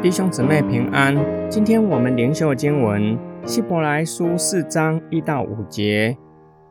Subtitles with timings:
[0.00, 1.16] 弟兄姊妹平安。
[1.50, 6.16] 今天我们灵修经文希伯来书四章一到五节。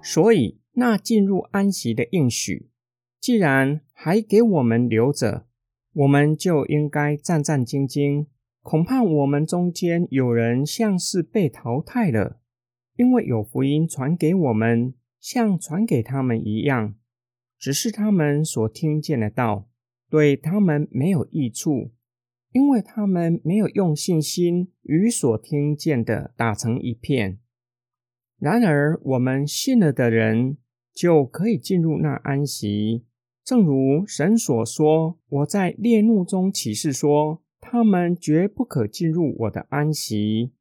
[0.01, 2.69] 所以那进入安息的应许，
[3.19, 5.45] 既然还给我们留着，
[5.93, 8.27] 我们就应该战战兢兢。
[8.61, 12.39] 恐怕我们中间有人像是被淘汰了，
[12.95, 16.95] 因为有福音传给我们，像传给他们一样，
[17.59, 19.67] 只是他们所听见的道
[20.09, 21.91] 对他们没有益处。
[22.53, 27.39] 因为他们没有用信心与所听见的打成一片。
[28.39, 30.57] 然而，我们信了的人
[30.93, 33.05] 就可以进入那安息。
[33.43, 40.51] 正如神所说：“我在烈怒中启示说，他们绝不可进入我的安息。”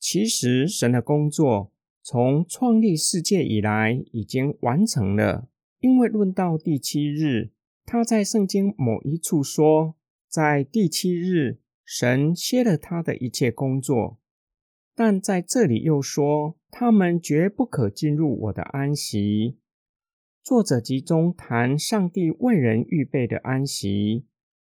[0.00, 5.48] 其实，神的工作从创立世界以来已经完成了。
[5.80, 7.50] 因为论到第七日，
[7.84, 9.96] 他在圣经某一处说。
[10.28, 14.18] 在第七日，神歇了他的一切工作，
[14.94, 19.56] 但在这里又说，他们绝不可进入我的安息。
[20.42, 24.26] 作者集中谈上帝为人预备的安息，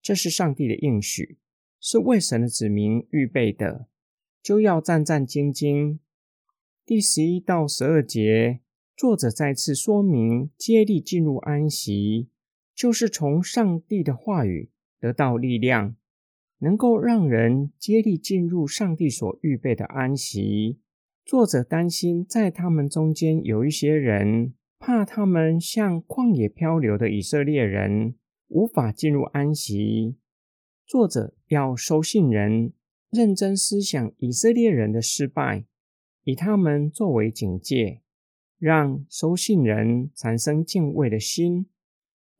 [0.00, 1.38] 这是上帝的应许，
[1.80, 3.88] 是为神的子民预备的，
[4.40, 5.98] 就要战战兢兢。
[6.86, 8.60] 第十一到十二节，
[8.96, 12.28] 作者再次说明，接力进入安息，
[12.72, 14.70] 就是从上帝的话语。
[15.00, 15.96] 得到力量，
[16.58, 20.78] 能够让人接力进入上帝所预备的安息。
[21.24, 28.14] 作者担心，在他们中间有一些人，怕他们像旷野漂流的以色列人，
[28.48, 30.16] 无法进入安息。
[30.86, 32.72] 作者要收信人
[33.10, 35.64] 认真思想以色列人的失败，
[36.24, 38.02] 以他们作为警戒，
[38.58, 41.66] 让收信人产生敬畏的心。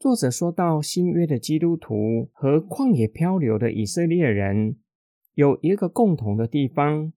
[0.01, 4.79] 作者说到，新约的基督徒和旷野漂流的以色列人
[5.35, 7.13] 有一个共同的地方，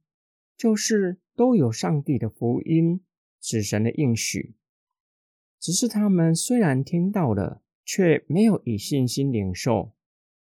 [0.58, 3.00] 就是都有上帝的福音、
[3.40, 4.56] 死神的应许。
[5.62, 9.94] 只是他们虽然听到了，却没有以信心领受，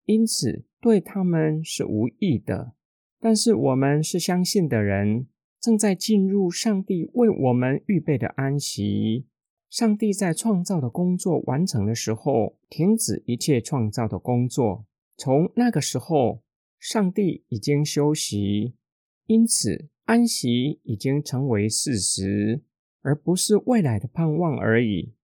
[0.07, 2.73] 因此对他们是无益的。
[3.21, 5.27] 但是我们是相信的人，
[5.61, 9.27] 正在进入上帝为我们预备的安息。
[9.73, 14.85] 上帝在创造的工作完成的时候，停止一切创造的工作。
[15.17, 16.43] 从那个时候，
[16.79, 18.75] 上帝已经休息，
[19.25, 22.61] 因此安息已经成为事实，
[23.01, 25.15] 而不是未来的盼望而已。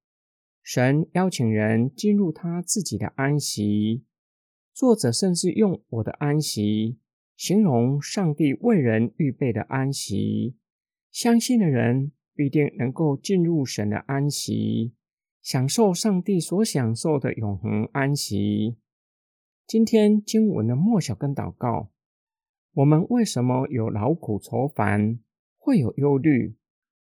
[0.62, 4.06] 神邀请人进入他自己的安息。
[4.72, 6.96] 作者甚至用“我的安息”
[7.36, 10.56] 形容上帝为人预备的安息。
[11.10, 12.12] 相信的人。
[12.38, 14.92] 必定能够进入神的安息，
[15.42, 18.76] 享受上帝所享受的永恒安息。
[19.66, 21.90] 今天经文的默小跟祷告，
[22.74, 25.18] 我们为什么有劳苦愁烦，
[25.58, 26.54] 会有忧虑？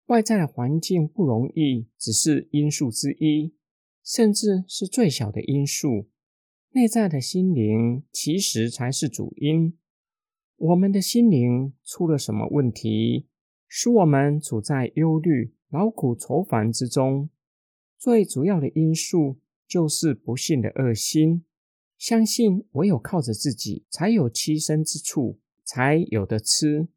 [0.06, 3.54] 外在的环境不容易，只是因素之一，
[4.02, 6.08] 甚至是最小的因素。
[6.72, 9.78] 内在的心灵其实才是主因。
[10.56, 13.27] 我们的心灵出了什么问题？
[13.68, 17.28] 使我们处在忧虑、劳苦愁烦之中，
[17.98, 21.44] 最主要的因素就是不幸的恶心。
[21.98, 26.88] 相信唯有靠着自己，才有栖身之处，才有的吃。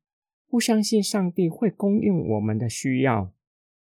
[0.47, 3.33] 不相信上帝会供应我们的需要。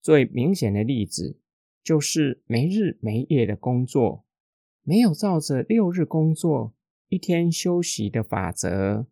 [0.00, 1.38] 最明显的例子
[1.82, 4.24] 就是没日没夜的工作，
[4.82, 6.74] 没有照着六日工作、
[7.08, 9.06] 一天休息的法则。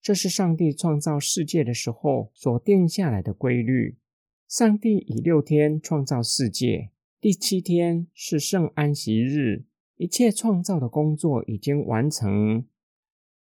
[0.00, 3.98] 这是上帝创造世界的时候所定下来的规律。
[4.46, 9.66] 上帝以六天创造世界，第七天是圣安息日，
[9.96, 12.64] 一切创造的工作已经完成，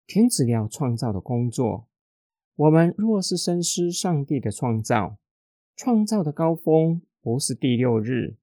[0.06, 1.88] 停止了创造的工作。
[2.56, 5.17] 我们若是深思上帝的创造，
[5.75, 8.35] 创造的高峰不是第六日，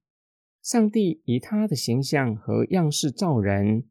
[0.63, 3.83] 上帝以他的形象和样式造人，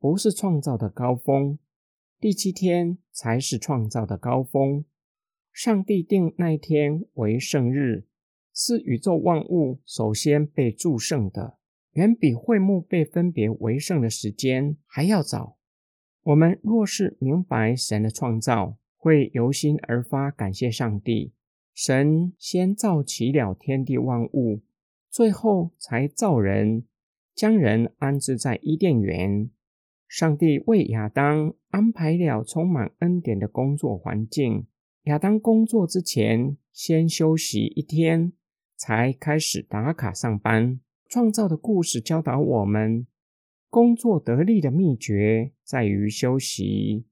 [0.00, 1.58] 不是创造的高峰。
[2.20, 4.84] 第七天才是创造的高峰。
[5.52, 8.06] 上帝定那一天为圣日，
[8.52, 11.58] 是宇宙万物首先被祝圣的，
[11.92, 15.58] 远比会幕被分别为圣的时间还要早。
[16.24, 21.32] 我们若是明白神的创造，会由心而发感谢上帝。
[21.72, 24.62] 神先造起了天地万物，
[25.08, 26.82] 最后才造人，
[27.32, 29.50] 将人安置在伊甸园。
[30.08, 34.66] 上帝为亚当安排了充满恩典的工作环境。
[35.04, 38.32] 亚当工作之前，先休息一天，
[38.74, 40.80] 才开始打卡上班。
[41.08, 43.06] 创造的故事教导我们，
[43.68, 47.04] 工作得力的秘诀在于休息。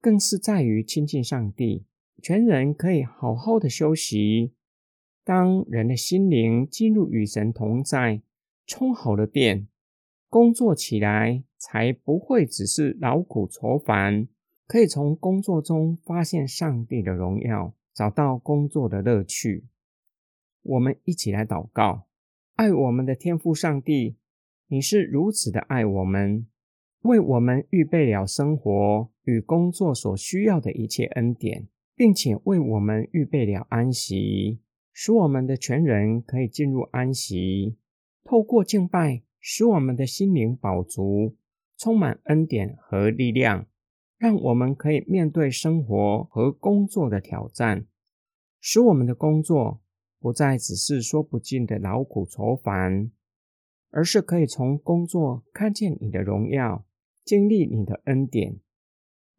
[0.00, 1.84] 更是在于亲近上帝。
[2.20, 4.52] 全人可以好好的休息。
[5.24, 8.22] 当人的心灵进入与神同在、
[8.66, 9.68] 充好了电，
[10.32, 14.26] 工作起来才不会只是劳苦愁烦。
[14.66, 19.66] 可以从工作中发现上帝的荣耀，找到工作的乐趣。
[20.62, 22.06] 我们一起来祷告：
[22.54, 24.16] 爱我们的天父上帝，
[24.68, 26.46] 你是如此的爱我们，
[27.02, 31.68] 为我们预备了生活与工作所需要的一切恩典。
[31.94, 34.60] 并且为我们预备了安息，
[34.94, 37.76] 使我们的全人可以进入安息。
[38.24, 41.34] 透过敬拜，使我们的心灵饱足，
[41.76, 43.66] 充满恩典和力量，
[44.16, 47.86] 让我们可以面对生活和工作的挑战，
[48.60, 49.82] 使我们的工作
[50.20, 53.10] 不再只是说不尽的劳苦愁烦，
[53.90, 56.86] 而是可以从工作看见你的荣耀，
[57.24, 58.60] 经历你的恩典。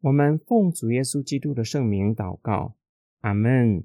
[0.02, 2.76] 我们奉主耶稣基督的圣名祷告，
[3.20, 3.84] 阿门。